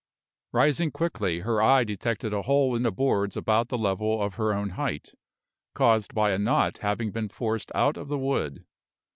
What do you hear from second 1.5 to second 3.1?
eye detected a hole in the